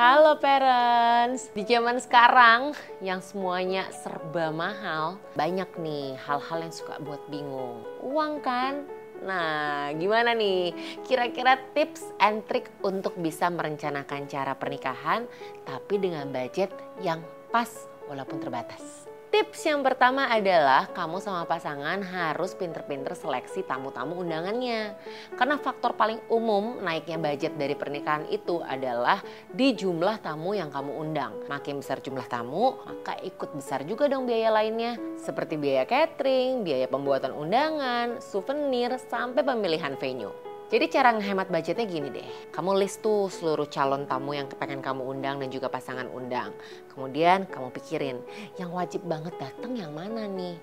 Halo 0.00 0.40
parents, 0.40 1.52
di 1.52 1.60
zaman 1.68 2.00
sekarang 2.00 2.72
yang 3.04 3.20
semuanya 3.20 3.84
serba 3.92 4.48
mahal, 4.48 5.20
banyak 5.36 5.68
nih 5.76 6.16
hal-hal 6.24 6.64
yang 6.64 6.72
suka 6.72 6.96
buat 7.04 7.20
bingung. 7.28 7.84
Uang 8.00 8.40
kan? 8.40 8.88
Nah, 9.20 9.92
gimana 9.92 10.32
nih? 10.32 10.72
Kira-kira 11.04 11.60
tips 11.76 12.16
and 12.16 12.40
trick 12.48 12.72
untuk 12.80 13.12
bisa 13.20 13.52
merencanakan 13.52 14.24
cara 14.24 14.56
pernikahan 14.56 15.28
tapi 15.68 16.00
dengan 16.00 16.32
budget 16.32 16.72
yang 17.04 17.20
pas 17.52 17.68
walaupun 18.08 18.40
terbatas. 18.40 19.09
Tips 19.30 19.62
yang 19.62 19.86
pertama 19.86 20.26
adalah 20.26 20.90
kamu 20.90 21.22
sama 21.22 21.46
pasangan 21.46 22.02
harus 22.02 22.50
pinter-pinter 22.58 23.14
seleksi 23.14 23.62
tamu-tamu 23.62 24.18
undangannya. 24.26 24.98
Karena 25.38 25.54
faktor 25.54 25.94
paling 25.94 26.18
umum 26.26 26.82
naiknya 26.82 27.14
budget 27.14 27.54
dari 27.54 27.78
pernikahan 27.78 28.26
itu 28.26 28.58
adalah 28.58 29.22
di 29.54 29.70
jumlah 29.70 30.18
tamu 30.18 30.58
yang 30.58 30.66
kamu 30.74 30.98
undang. 30.98 31.46
Makin 31.46 31.78
besar 31.78 32.02
jumlah 32.02 32.26
tamu, 32.26 32.74
maka 32.82 33.22
ikut 33.22 33.54
besar 33.54 33.86
juga 33.86 34.10
dong 34.10 34.26
biaya 34.26 34.50
lainnya. 34.50 34.98
Seperti 35.14 35.54
biaya 35.54 35.86
catering, 35.86 36.66
biaya 36.66 36.90
pembuatan 36.90 37.30
undangan, 37.30 38.18
souvenir, 38.18 38.98
sampai 38.98 39.46
pemilihan 39.46 39.94
venue. 39.94 40.50
Jadi 40.70 40.86
cara 40.86 41.10
ngehemat 41.10 41.50
budgetnya 41.50 41.82
gini 41.82 42.14
deh. 42.14 42.30
Kamu 42.54 42.78
list 42.78 43.02
tuh 43.02 43.26
seluruh 43.26 43.66
calon 43.66 44.06
tamu 44.06 44.38
yang 44.38 44.46
pengen 44.54 44.78
kamu 44.78 45.02
undang 45.02 45.42
dan 45.42 45.50
juga 45.50 45.66
pasangan 45.66 46.06
undang. 46.06 46.54
Kemudian 46.90 47.46
kamu 47.46 47.70
pikirin 47.70 48.18
yang 48.58 48.74
wajib 48.74 49.06
banget 49.06 49.32
datang 49.38 49.78
yang 49.78 49.94
mana 49.94 50.26
nih. 50.26 50.58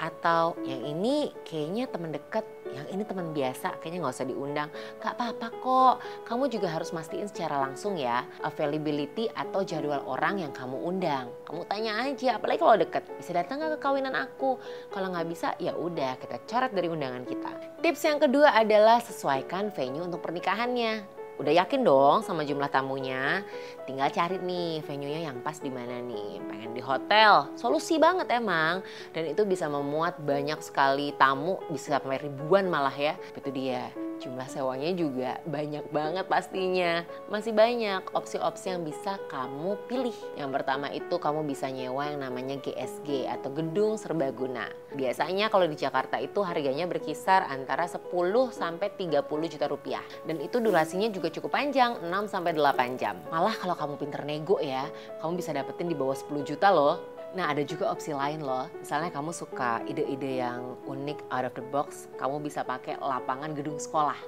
Atau 0.00 0.56
yang 0.64 0.80
ini 0.80 1.28
kayaknya 1.44 1.84
teman 1.84 2.08
dekat, 2.08 2.40
yang 2.72 2.88
ini 2.88 3.04
teman 3.04 3.36
biasa 3.36 3.76
kayaknya 3.84 4.00
nggak 4.00 4.16
usah 4.16 4.28
diundang. 4.32 4.68
Gak 4.96 5.12
apa-apa 5.12 5.52
kok, 5.60 5.94
kamu 6.24 6.48
juga 6.48 6.72
harus 6.72 6.88
mastiin 6.96 7.28
secara 7.28 7.60
langsung 7.60 8.00
ya 8.00 8.24
availability 8.40 9.28
atau 9.36 9.60
jadwal 9.60 10.00
orang 10.08 10.40
yang 10.40 10.56
kamu 10.56 10.72
undang. 10.80 11.28
Kamu 11.44 11.68
tanya 11.68 12.00
aja, 12.00 12.40
apalagi 12.40 12.64
kalau 12.64 12.80
deket, 12.80 13.04
bisa 13.20 13.36
datang 13.36 13.60
nggak 13.60 13.76
ke 13.76 13.78
kawinan 13.84 14.16
aku? 14.16 14.56
Kalau 14.88 15.12
nggak 15.12 15.28
bisa, 15.28 15.52
ya 15.60 15.76
udah 15.76 16.16
kita 16.16 16.48
coret 16.48 16.72
dari 16.72 16.88
undangan 16.88 17.28
kita. 17.28 17.52
Tips 17.84 18.00
yang 18.00 18.16
kedua 18.24 18.56
adalah 18.56 19.04
sesuaikan 19.04 19.68
venue 19.68 20.00
untuk 20.00 20.24
pernikahannya. 20.24 21.19
Udah 21.40 21.56
yakin 21.56 21.80
dong 21.80 22.20
sama 22.20 22.44
jumlah 22.44 22.68
tamunya. 22.68 23.40
Tinggal 23.88 24.12
cari 24.12 24.36
nih 24.36 24.84
venue-nya 24.84 25.32
yang 25.32 25.40
pas 25.40 25.56
di 25.56 25.72
mana 25.72 25.96
nih. 26.04 26.36
Pengen 26.44 26.76
di 26.76 26.84
hotel, 26.84 27.48
solusi 27.56 27.96
banget 27.96 28.28
emang. 28.28 28.84
Dan 29.16 29.32
itu 29.32 29.48
bisa 29.48 29.64
memuat 29.72 30.20
banyak 30.20 30.60
sekali 30.60 31.16
tamu, 31.16 31.56
bisa 31.72 31.96
sampai 31.96 32.20
ribuan 32.20 32.68
malah 32.68 32.92
ya. 32.92 33.16
Itu 33.32 33.48
dia 33.48 33.88
jumlah 34.20 34.46
sewanya 34.52 34.92
juga 34.92 35.40
banyak 35.48 35.88
banget 35.88 36.28
pastinya. 36.28 37.02
Masih 37.32 37.56
banyak 37.56 38.12
opsi-opsi 38.12 38.76
yang 38.76 38.84
bisa 38.84 39.16
kamu 39.32 39.80
pilih. 39.88 40.14
Yang 40.36 40.50
pertama 40.60 40.92
itu 40.92 41.16
kamu 41.16 41.48
bisa 41.48 41.72
nyewa 41.72 42.12
yang 42.12 42.20
namanya 42.20 42.60
GSG 42.60 43.26
atau 43.32 43.48
Gedung 43.50 43.96
Serbaguna. 43.96 44.68
Biasanya 44.92 45.48
kalau 45.48 45.64
di 45.64 45.80
Jakarta 45.80 46.20
itu 46.20 46.44
harganya 46.44 46.84
berkisar 46.84 47.48
antara 47.48 47.88
10 47.88 48.12
sampai 48.52 48.92
30 48.92 49.24
juta 49.48 49.66
rupiah. 49.66 50.04
Dan 50.28 50.44
itu 50.44 50.60
durasinya 50.60 51.08
juga 51.08 51.32
cukup 51.32 51.56
panjang, 51.56 52.04
6 52.04 52.28
sampai 52.28 52.52
8 52.52 53.00
jam. 53.00 53.16
Malah 53.32 53.56
kalau 53.56 53.74
kamu 53.74 53.94
pinter 53.96 54.22
nego 54.28 54.60
ya, 54.60 54.84
kamu 55.24 55.40
bisa 55.40 55.56
dapetin 55.56 55.88
di 55.88 55.96
bawah 55.96 56.14
10 56.14 56.44
juta 56.44 56.68
loh. 56.68 57.19
Nah 57.30 57.54
ada 57.54 57.62
juga 57.62 57.94
opsi 57.94 58.10
lain 58.10 58.42
loh, 58.42 58.66
misalnya 58.82 59.14
kamu 59.14 59.30
suka 59.30 59.86
ide-ide 59.86 60.42
yang 60.42 60.74
unik 60.82 61.30
out 61.30 61.46
of 61.46 61.54
the 61.54 61.62
box, 61.70 62.10
kamu 62.18 62.42
bisa 62.42 62.66
pakai 62.66 62.98
lapangan 62.98 63.54
gedung 63.54 63.78
sekolah. 63.78 64.18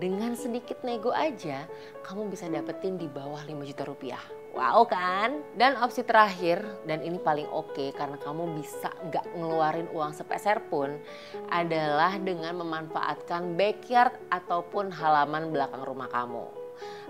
Dengan 0.00 0.34
sedikit 0.34 0.82
nego 0.82 1.14
aja, 1.14 1.68
kamu 2.02 2.32
bisa 2.32 2.50
dapetin 2.50 2.98
di 2.98 3.06
bawah 3.06 3.38
5 3.46 3.62
juta 3.62 3.86
rupiah. 3.86 4.24
Wow 4.52 4.84
kan? 4.90 5.44
Dan 5.54 5.78
opsi 5.78 6.02
terakhir, 6.02 6.64
dan 6.84 7.04
ini 7.06 7.22
paling 7.22 7.46
oke 7.46 7.72
okay, 7.72 7.88
karena 7.94 8.18
kamu 8.18 8.58
bisa 8.58 8.90
nggak 9.06 9.38
ngeluarin 9.38 9.88
uang 9.94 10.10
sepeser 10.12 10.60
pun, 10.66 10.98
adalah 11.48 12.18
dengan 12.18 12.58
memanfaatkan 12.58 13.54
backyard 13.54 14.12
ataupun 14.34 14.90
halaman 14.90 15.54
belakang 15.54 15.86
rumah 15.86 16.10
kamu. 16.10 16.61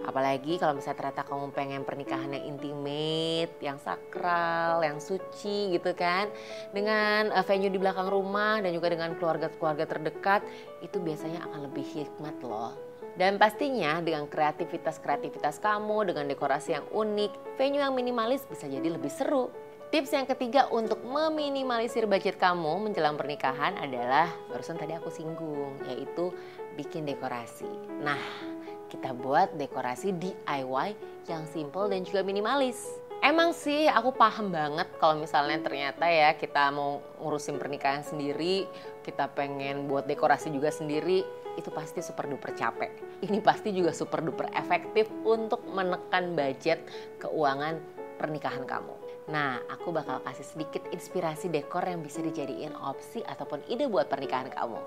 Apalagi 0.03 0.59
kalau 0.59 0.75
misalnya 0.75 0.99
ternyata 0.99 1.23
kamu 1.27 1.55
pengen 1.55 1.83
pernikahan 1.87 2.31
yang 2.34 2.45
intimate, 2.56 3.55
yang 3.62 3.78
sakral, 3.78 4.83
yang 4.83 4.99
suci 4.99 5.75
gitu 5.77 5.95
kan. 5.95 6.28
Dengan 6.75 7.31
uh, 7.31 7.45
venue 7.47 7.71
di 7.71 7.78
belakang 7.78 8.11
rumah 8.11 8.59
dan 8.59 8.75
juga 8.75 8.91
dengan 8.91 9.15
keluarga-keluarga 9.15 9.84
terdekat, 9.87 10.41
itu 10.83 10.99
biasanya 10.99 11.47
akan 11.47 11.71
lebih 11.71 11.87
hikmat 11.87 12.37
loh. 12.43 12.75
Dan 13.12 13.37
pastinya 13.37 14.00
dengan 14.00 14.25
kreativitas-kreativitas 14.25 15.61
kamu, 15.61 16.09
dengan 16.12 16.25
dekorasi 16.33 16.81
yang 16.81 16.87
unik, 16.89 17.61
venue 17.61 17.84
yang 17.84 17.93
minimalis 17.93 18.49
bisa 18.49 18.65
jadi 18.65 18.89
lebih 18.89 19.12
seru. 19.12 19.53
Tips 19.93 20.17
yang 20.17 20.25
ketiga 20.25 20.73
untuk 20.73 21.05
meminimalisir 21.05 22.09
budget 22.09 22.41
kamu 22.41 22.89
menjelang 22.89 23.21
pernikahan 23.21 23.77
adalah 23.77 24.33
barusan 24.49 24.81
tadi 24.81 24.97
aku 24.97 25.12
singgung, 25.12 25.77
yaitu 25.84 26.33
bikin 26.81 27.05
dekorasi. 27.05 27.69
Nah, 28.00 28.17
kita 28.92 29.16
buat 29.16 29.56
dekorasi 29.56 30.12
DIY 30.20 30.88
yang 31.32 31.48
simple 31.48 31.88
dan 31.88 32.04
juga 32.04 32.20
minimalis. 32.20 32.84
Emang 33.25 33.56
sih 33.56 33.88
aku 33.88 34.12
paham 34.12 34.53
banget 34.53 34.91
kalau 34.98 35.16
misalnya 35.16 35.56
ternyata 35.62 36.04
ya 36.10 36.36
kita 36.36 36.69
mau 36.75 37.00
ngurusin 37.22 37.56
pernikahan 37.56 38.04
sendiri, 38.04 38.66
kita 39.00 39.31
pengen 39.32 39.86
buat 39.88 40.04
dekorasi 40.04 40.50
juga 40.50 40.75
sendiri, 40.75 41.22
itu 41.56 41.70
pasti 41.70 42.02
super 42.02 42.26
duper 42.26 42.52
capek. 42.52 43.22
Ini 43.22 43.38
pasti 43.41 43.70
juga 43.70 43.94
super 43.94 44.20
duper 44.26 44.50
efektif 44.52 45.06
untuk 45.22 45.62
menekan 45.70 46.34
budget 46.34 46.82
keuangan 47.22 47.78
pernikahan 48.19 48.66
kamu. 48.66 49.01
Nah, 49.31 49.62
aku 49.71 49.94
bakal 49.94 50.19
kasih 50.27 50.43
sedikit 50.43 50.83
inspirasi 50.91 51.47
dekor 51.47 51.87
yang 51.87 52.03
bisa 52.03 52.19
dijadiin 52.19 52.75
opsi 52.75 53.22
ataupun 53.22 53.62
ide 53.71 53.87
buat 53.87 54.10
pernikahan 54.10 54.50
kamu. 54.50 54.78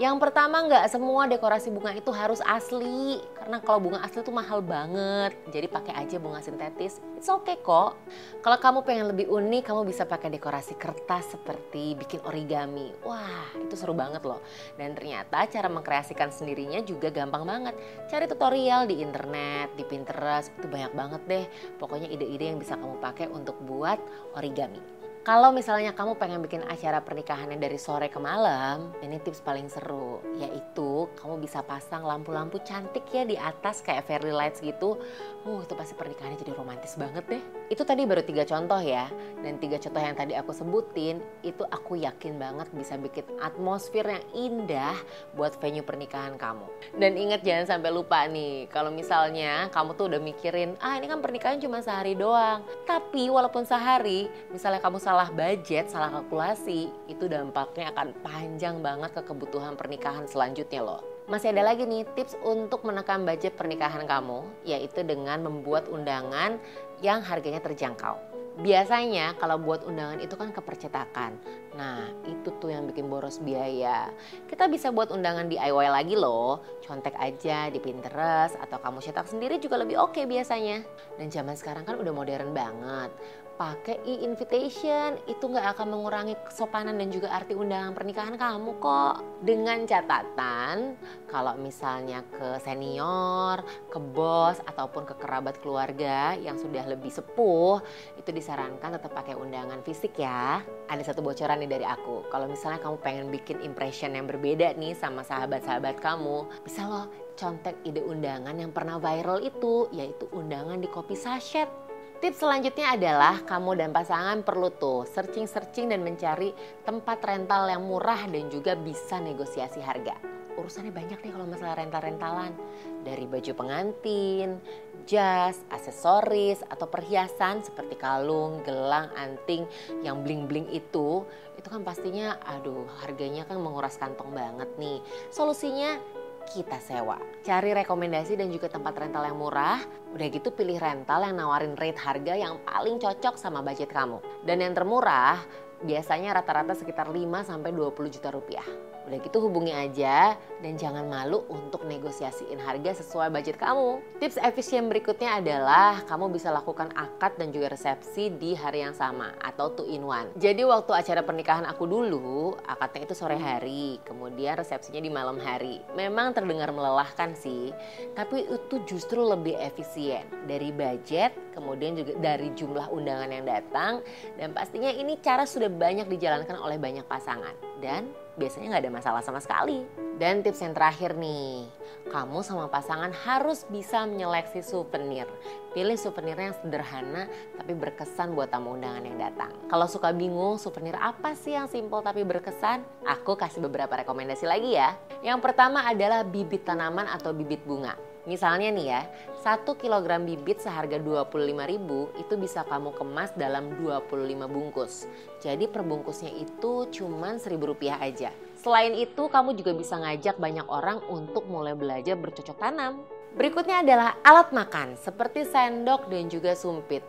Yang 0.00 0.16
pertama 0.16 0.64
nggak 0.64 0.88
semua 0.88 1.28
dekorasi 1.28 1.68
bunga 1.68 1.92
itu 1.92 2.08
harus 2.08 2.40
asli. 2.48 3.20
Karena 3.36 3.60
kalau 3.60 3.84
bunga 3.84 4.00
asli 4.00 4.24
itu 4.24 4.32
mahal 4.32 4.64
banget. 4.64 5.36
Jadi 5.52 5.66
pakai 5.68 5.92
aja 5.92 6.16
bunga 6.16 6.40
sintetis. 6.40 7.04
It's 7.20 7.28
okay 7.28 7.60
kok. 7.60 8.00
Kalau 8.40 8.58
kamu 8.58 8.78
pengen 8.88 9.06
lebih 9.12 9.28
unik, 9.28 9.62
kamu 9.68 9.84
bisa 9.84 10.08
pakai 10.08 10.32
dekorasi 10.32 10.74
kertas 10.80 11.36
seperti 11.36 11.92
bikin 11.92 12.24
origami. 12.24 12.96
Wah, 13.04 13.52
itu 13.60 13.76
seru 13.76 13.92
banget 13.92 14.24
loh. 14.24 14.40
Dan 14.80 14.96
ternyata 14.96 15.44
cara 15.52 15.68
mengkreasikan 15.68 16.32
sendirinya 16.32 16.80
juga 16.80 17.12
gampang 17.12 17.44
banget. 17.44 17.74
Cari 18.08 18.24
tutorial 18.24 18.88
di 18.88 19.04
internet, 19.04 19.76
di 19.76 19.84
Pinterest, 19.84 20.48
itu 20.56 20.64
banyak 20.66 20.96
banget 20.96 21.22
deh. 21.28 21.44
Pokoknya 21.76 22.08
ide-ide 22.08 22.56
yang 22.56 22.58
bisa 22.58 22.80
kamu 22.80 22.96
pakai 22.98 23.28
untuk 23.28 23.60
buat 23.60 23.81
buat 23.82 23.98
origami. 24.38 24.78
Kalau 25.22 25.54
misalnya 25.54 25.94
kamu 25.94 26.18
pengen 26.18 26.42
bikin 26.42 26.66
acara 26.66 26.98
pernikahannya 26.98 27.54
dari 27.54 27.78
sore 27.78 28.10
ke 28.10 28.18
malam, 28.18 28.90
ini 29.06 29.22
tips 29.22 29.38
paling 29.46 29.70
seru, 29.70 30.18
yaitu 30.34 31.06
kamu 31.14 31.38
bisa 31.38 31.62
pasang 31.62 32.02
lampu-lampu 32.02 32.58
cantik 32.66 33.06
ya 33.14 33.22
di 33.22 33.38
atas 33.38 33.86
kayak 33.86 34.02
fairy 34.10 34.34
lights 34.34 34.58
gitu. 34.58 34.98
Uh, 35.46 35.62
itu 35.62 35.78
pasti 35.78 35.94
pernikahannya 35.94 36.42
jadi 36.42 36.58
romantis 36.58 36.98
banget 36.98 37.22
deh. 37.30 37.42
Itu 37.70 37.86
tadi 37.86 38.02
baru 38.02 38.26
tiga 38.26 38.42
contoh 38.42 38.82
ya, 38.82 39.06
dan 39.46 39.62
tiga 39.62 39.78
contoh 39.78 40.02
yang 40.02 40.18
tadi 40.18 40.34
aku 40.34 40.50
sebutin, 40.50 41.22
itu 41.46 41.62
aku 41.70 42.02
yakin 42.02 42.42
banget 42.42 42.66
bisa 42.74 42.98
bikin 42.98 43.22
atmosfer 43.38 44.02
yang 44.02 44.26
indah 44.34 44.98
buat 45.38 45.54
venue 45.62 45.86
pernikahan 45.86 46.34
kamu. 46.34 46.66
Dan 46.98 47.14
ingat 47.14 47.46
jangan 47.46 47.78
sampai 47.78 47.94
lupa 47.94 48.26
nih, 48.26 48.66
kalau 48.74 48.90
misalnya 48.90 49.70
kamu 49.70 49.94
tuh 49.94 50.10
udah 50.10 50.18
mikirin, 50.18 50.74
ah 50.82 50.98
ini 50.98 51.06
kan 51.06 51.22
pernikahan 51.22 51.62
cuma 51.62 51.78
sehari 51.78 52.18
doang. 52.18 52.66
Tapi 52.90 53.30
walaupun 53.30 53.62
sehari, 53.62 54.26
misalnya 54.50 54.82
kamu 54.82 54.98
salah 55.12 55.28
budget, 55.28 55.92
salah 55.92 56.08
kalkulasi, 56.08 56.88
itu 57.04 57.28
dampaknya 57.28 57.92
akan 57.92 58.16
panjang 58.24 58.80
banget 58.80 59.12
ke 59.12 59.20
kebutuhan 59.28 59.76
pernikahan 59.76 60.24
selanjutnya 60.24 60.80
loh. 60.80 61.04
Masih 61.28 61.52
ada 61.52 61.68
lagi 61.68 61.84
nih 61.84 62.08
tips 62.16 62.40
untuk 62.40 62.80
menekan 62.88 63.28
budget 63.28 63.52
pernikahan 63.52 64.08
kamu, 64.08 64.40
yaitu 64.64 65.04
dengan 65.04 65.44
membuat 65.44 65.84
undangan 65.92 66.56
yang 67.04 67.20
harganya 67.20 67.60
terjangkau. 67.60 68.16
Biasanya 68.64 69.36
kalau 69.36 69.60
buat 69.60 69.84
undangan 69.84 70.16
itu 70.24 70.32
kan 70.32 70.48
kepercetakan. 70.48 71.36
Nah 71.76 72.08
itu 72.24 72.48
tuh 72.56 72.72
yang 72.72 72.88
bikin 72.88 73.08
boros 73.08 73.36
biaya. 73.40 74.08
Kita 74.48 74.64
bisa 74.68 74.92
buat 74.92 75.12
undangan 75.12 75.44
DIY 75.48 75.88
lagi 75.92 76.16
loh. 76.16 76.60
Contek 76.84 77.16
aja 77.20 77.68
di 77.68 77.80
Pinterest 77.80 78.56
atau 78.60 78.76
kamu 78.76 79.00
cetak 79.00 79.28
sendiri 79.28 79.56
juga 79.56 79.80
lebih 79.80 80.00
oke 80.00 80.20
okay 80.20 80.24
biasanya. 80.28 80.84
Dan 81.16 81.32
zaman 81.32 81.56
sekarang 81.56 81.88
kan 81.88 81.96
udah 82.00 82.12
modern 82.12 82.52
banget 82.52 83.12
pakai 83.54 84.00
e-invitation 84.02 85.20
itu 85.28 85.44
nggak 85.44 85.76
akan 85.76 85.92
mengurangi 85.92 86.34
kesopanan 86.48 86.96
dan 86.96 87.12
juga 87.12 87.30
arti 87.30 87.52
undangan 87.52 87.92
pernikahan 87.92 88.34
kamu 88.34 88.80
kok. 88.80 89.22
Dengan 89.42 89.84
catatan 89.84 90.96
kalau 91.28 91.54
misalnya 91.58 92.22
ke 92.32 92.58
senior, 92.62 93.60
ke 93.90 93.98
bos 93.98 94.58
ataupun 94.64 95.04
ke 95.04 95.14
kerabat 95.18 95.58
keluarga 95.60 96.34
yang 96.38 96.56
sudah 96.56 96.86
lebih 96.86 97.10
sepuh 97.10 97.82
itu 98.18 98.30
disarankan 98.30 98.96
tetap 98.98 99.12
pakai 99.12 99.36
undangan 99.36 99.80
fisik 99.84 100.18
ya. 100.18 100.62
Ada 100.88 101.12
satu 101.12 101.20
bocoran 101.20 101.60
nih 101.62 101.70
dari 101.78 101.86
aku. 101.86 102.26
Kalau 102.30 102.48
misalnya 102.48 102.80
kamu 102.80 102.96
pengen 103.00 103.26
bikin 103.28 103.58
impression 103.62 104.16
yang 104.16 104.24
berbeda 104.26 104.74
nih 104.78 104.96
sama 104.96 105.22
sahabat-sahabat 105.22 106.00
kamu, 106.00 106.48
bisa 106.64 106.84
loh 106.88 107.06
contek 107.36 107.76
ide 107.82 108.04
undangan 108.04 108.54
yang 108.54 108.70
pernah 108.70 109.00
viral 109.00 109.40
itu, 109.40 109.88
yaitu 109.90 110.28
undangan 110.32 110.78
di 110.78 110.88
kopi 110.88 111.16
sachet. 111.16 111.91
Tips 112.22 112.38
selanjutnya 112.38 112.94
adalah 112.94 113.42
kamu 113.42 113.82
dan 113.82 113.90
pasangan 113.90 114.46
perlu 114.46 114.70
tuh 114.78 115.02
searching-searching 115.10 115.90
dan 115.90 116.06
mencari 116.06 116.54
tempat 116.86 117.18
rental 117.18 117.66
yang 117.66 117.82
murah 117.82 118.30
dan 118.30 118.46
juga 118.46 118.78
bisa 118.78 119.18
negosiasi 119.18 119.82
harga. 119.82 120.14
Urusannya 120.54 120.94
banyak 120.94 121.18
nih 121.18 121.32
kalau 121.34 121.50
masalah 121.50 121.82
rental-rentalan. 121.82 122.54
Dari 123.02 123.26
baju 123.26 123.52
pengantin, 123.58 124.62
jas, 125.02 125.66
aksesoris, 125.66 126.62
atau 126.70 126.86
perhiasan 126.86 127.66
seperti 127.66 127.98
kalung, 127.98 128.62
gelang, 128.62 129.10
anting 129.18 129.66
yang 130.06 130.22
bling-bling 130.22 130.70
itu, 130.70 131.26
itu 131.58 131.66
kan 131.66 131.82
pastinya 131.82 132.38
aduh 132.46 132.86
harganya 133.02 133.42
kan 133.50 133.58
menguras 133.58 133.98
kantong 133.98 134.30
banget 134.30 134.70
nih. 134.78 135.02
Solusinya 135.34 135.98
kita 136.46 136.78
sewa. 136.82 137.18
Cari 137.46 137.70
rekomendasi 137.74 138.34
dan 138.34 138.50
juga 138.50 138.70
tempat 138.70 138.94
rental 138.98 139.26
yang 139.26 139.38
murah. 139.38 139.78
Udah 140.12 140.26
gitu 140.28 140.50
pilih 140.50 140.76
rental 140.76 141.24
yang 141.24 141.38
nawarin 141.38 141.74
rate 141.78 141.98
harga 141.98 142.34
yang 142.34 142.60
paling 142.66 142.98
cocok 142.98 143.38
sama 143.38 143.62
budget 143.62 143.90
kamu. 143.90 144.18
Dan 144.42 144.60
yang 144.62 144.74
termurah 144.74 145.40
biasanya 145.82 146.38
rata-rata 146.38 146.78
sekitar 146.78 147.10
5 147.10 147.42
sampai 147.42 147.70
20 147.74 148.14
juta 148.14 148.30
rupiah. 148.30 148.91
Udah 149.06 149.18
gitu 149.18 149.38
hubungi 149.42 149.74
aja 149.74 150.38
dan 150.62 150.78
jangan 150.78 151.06
malu 151.10 151.42
untuk 151.50 151.82
negosiasiin 151.84 152.58
harga 152.62 153.02
sesuai 153.02 153.34
budget 153.34 153.58
kamu. 153.58 153.98
Tips 154.22 154.38
efisien 154.38 154.86
berikutnya 154.86 155.42
adalah 155.42 156.02
kamu 156.06 156.30
bisa 156.30 156.54
lakukan 156.54 156.94
akad 156.94 157.34
dan 157.36 157.50
juga 157.50 157.74
resepsi 157.74 158.30
di 158.30 158.54
hari 158.54 158.86
yang 158.86 158.94
sama 158.94 159.34
atau 159.42 159.74
two 159.74 159.86
in 159.90 160.06
one. 160.06 160.30
Jadi 160.38 160.62
waktu 160.62 160.94
acara 160.94 161.26
pernikahan 161.26 161.66
aku 161.66 161.84
dulu, 161.84 162.54
akadnya 162.64 163.10
itu 163.10 163.14
sore 163.18 163.36
hari, 163.36 163.98
kemudian 164.06 164.54
resepsinya 164.54 165.02
di 165.02 165.10
malam 165.10 165.36
hari. 165.42 165.82
Memang 165.98 166.32
terdengar 166.32 166.70
melelahkan 166.70 167.34
sih, 167.34 167.74
tapi 168.14 168.46
itu 168.46 168.76
justru 168.86 169.18
lebih 169.18 169.58
efisien 169.58 170.22
dari 170.46 170.70
budget, 170.70 171.34
kemudian 171.52 171.98
juga 171.98 172.16
dari 172.18 172.50
jumlah 172.56 172.88
undangan 172.90 173.28
yang 173.28 173.44
datang 173.44 174.00
dan 174.40 174.56
pastinya 174.56 174.88
ini 174.88 175.20
cara 175.20 175.44
sudah 175.44 175.68
banyak 175.68 176.08
dijalankan 176.08 176.56
oleh 176.58 176.80
banyak 176.80 177.04
pasangan 177.04 177.52
dan 177.82 178.06
biasanya 178.38 178.72
nggak 178.72 178.84
ada 178.86 178.94
masalah 178.94 179.22
sama 179.26 179.42
sekali. 179.42 179.84
Dan 180.16 180.40
tips 180.40 180.62
yang 180.62 180.72
terakhir 180.72 181.18
nih, 181.18 181.66
kamu 182.08 182.46
sama 182.46 182.70
pasangan 182.70 183.10
harus 183.10 183.66
bisa 183.66 184.06
menyeleksi 184.06 184.62
souvenir. 184.62 185.26
Pilih 185.74 185.98
souvenir 185.98 186.38
yang 186.38 186.54
sederhana 186.62 187.26
tapi 187.58 187.74
berkesan 187.74 188.32
buat 188.32 188.54
tamu 188.54 188.78
undangan 188.78 189.02
yang 189.02 189.18
datang. 189.18 189.50
Kalau 189.66 189.90
suka 189.90 190.14
bingung 190.14 190.62
souvenir 190.62 190.94
apa 190.94 191.34
sih 191.34 191.58
yang 191.58 191.66
simple 191.66 192.00
tapi 192.00 192.22
berkesan, 192.22 192.86
aku 193.02 193.34
kasih 193.34 193.60
beberapa 193.66 193.98
rekomendasi 193.98 194.46
lagi 194.46 194.78
ya. 194.78 194.94
Yang 195.26 195.42
pertama 195.42 195.82
adalah 195.84 196.22
bibit 196.22 196.62
tanaman 196.62 197.10
atau 197.10 197.34
bibit 197.34 197.60
bunga. 197.66 198.11
Misalnya 198.22 198.70
nih 198.70 198.86
ya, 198.86 199.02
1 199.42 199.66
kg 199.66 200.06
bibit 200.22 200.62
seharga 200.62 200.94
25.000 201.02 202.22
itu 202.22 202.34
bisa 202.38 202.62
kamu 202.62 202.94
kemas 202.94 203.34
dalam 203.34 203.74
25 203.82 204.46
bungkus. 204.46 205.10
Jadi 205.42 205.66
perbungkusnya 205.66 206.30
itu 206.30 206.86
cuman 206.86 207.42
Rp1.000 207.42 207.98
aja. 207.98 208.30
Selain 208.62 208.94
itu, 208.94 209.26
kamu 209.26 209.58
juga 209.58 209.74
bisa 209.74 209.98
ngajak 209.98 210.38
banyak 210.38 210.66
orang 210.70 211.02
untuk 211.10 211.50
mulai 211.50 211.74
belajar 211.74 212.14
bercocok 212.14 212.62
tanam. 212.62 213.02
Berikutnya 213.34 213.82
adalah 213.82 214.14
alat 214.22 214.54
makan 214.54 214.94
seperti 214.94 215.42
sendok 215.42 216.06
dan 216.06 216.30
juga 216.30 216.54
sumpit. 216.54 217.02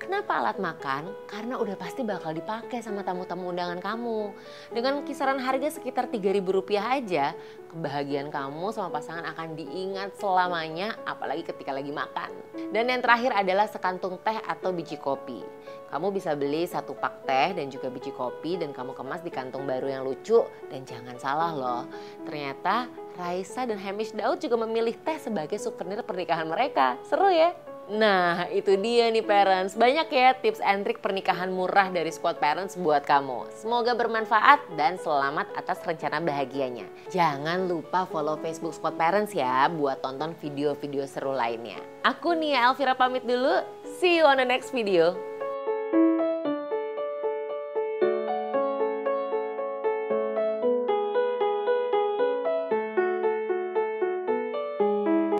Kenapa 0.00 0.40
alat 0.40 0.56
makan? 0.56 1.12
Karena 1.28 1.60
udah 1.60 1.76
pasti 1.76 2.00
bakal 2.00 2.32
dipakai 2.32 2.80
sama 2.80 3.04
tamu-tamu 3.04 3.52
undangan 3.52 3.84
kamu. 3.84 4.32
Dengan 4.72 5.04
kisaran 5.04 5.36
harga 5.36 5.76
sekitar 5.76 6.08
Rp3.000 6.08 6.80
aja, 6.80 7.36
kebahagiaan 7.68 8.32
kamu 8.32 8.72
sama 8.72 8.88
pasangan 8.96 9.28
akan 9.28 9.60
diingat 9.60 10.16
selamanya, 10.16 10.96
apalagi 11.04 11.44
ketika 11.44 11.76
lagi 11.76 11.92
makan. 11.92 12.32
Dan 12.72 12.88
yang 12.88 13.04
terakhir 13.04 13.36
adalah 13.36 13.68
sekantung 13.68 14.16
teh 14.24 14.40
atau 14.40 14.72
biji 14.72 14.96
kopi. 14.96 15.44
Kamu 15.92 16.08
bisa 16.16 16.32
beli 16.32 16.64
satu 16.64 16.96
pak 16.96 17.28
teh 17.28 17.60
dan 17.60 17.68
juga 17.68 17.92
biji 17.92 18.16
kopi 18.16 18.56
dan 18.56 18.72
kamu 18.72 18.96
kemas 18.96 19.20
di 19.20 19.28
kantung 19.28 19.68
baru 19.68 20.00
yang 20.00 20.02
lucu. 20.08 20.40
Dan 20.72 20.88
jangan 20.88 21.20
salah 21.20 21.52
loh, 21.52 21.82
ternyata 22.24 22.88
Raisa 23.20 23.68
dan 23.68 23.76
Hamish 23.76 24.16
Daud 24.16 24.40
juga 24.40 24.56
memilih 24.64 24.96
teh 24.96 25.20
sebagai 25.20 25.60
souvenir 25.60 26.00
pernikahan 26.08 26.48
mereka. 26.48 26.96
Seru 27.04 27.28
ya? 27.28 27.52
Nah 27.90 28.46
itu 28.54 28.78
dia 28.78 29.10
nih 29.10 29.26
parents, 29.26 29.74
banyak 29.74 30.06
ya 30.14 30.30
tips 30.38 30.62
and 30.62 30.86
trik 30.86 31.02
pernikahan 31.02 31.50
murah 31.50 31.90
dari 31.90 32.14
Squad 32.14 32.38
Parents 32.38 32.78
buat 32.78 33.02
kamu. 33.02 33.50
Semoga 33.50 33.98
bermanfaat 33.98 34.62
dan 34.78 34.94
selamat 34.94 35.50
atas 35.58 35.82
rencana 35.82 36.22
bahagianya. 36.22 36.86
Jangan 37.10 37.66
lupa 37.66 38.06
follow 38.06 38.38
Facebook 38.38 38.78
Squad 38.78 38.94
Parents 38.94 39.34
ya 39.34 39.66
buat 39.66 39.98
tonton 40.06 40.38
video-video 40.38 41.02
seru 41.10 41.34
lainnya. 41.34 41.82
Aku 42.06 42.38
Nia 42.38 42.70
Elvira 42.70 42.94
pamit 42.94 43.26
dulu, 43.26 43.58
see 43.98 44.22
you 44.22 44.24
on 44.24 44.38
the 44.38 44.46
next 44.46 44.70
video. 44.70 45.29